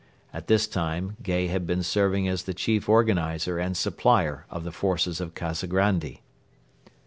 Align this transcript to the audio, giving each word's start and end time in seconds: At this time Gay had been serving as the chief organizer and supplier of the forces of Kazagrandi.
At 0.33 0.47
this 0.47 0.65
time 0.65 1.15
Gay 1.21 1.45
had 1.45 1.67
been 1.67 1.83
serving 1.83 2.27
as 2.27 2.41
the 2.45 2.55
chief 2.55 2.89
organizer 2.89 3.59
and 3.59 3.77
supplier 3.77 4.47
of 4.49 4.63
the 4.63 4.71
forces 4.71 5.21
of 5.21 5.35
Kazagrandi. 5.35 6.21